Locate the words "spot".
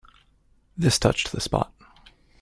1.39-1.71